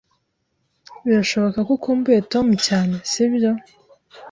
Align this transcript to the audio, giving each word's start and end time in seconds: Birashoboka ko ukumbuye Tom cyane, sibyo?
Birashoboka 1.05 1.59
ko 1.67 1.71
ukumbuye 1.77 2.19
Tom 2.31 2.47
cyane, 2.65 2.95
sibyo? 3.11 3.51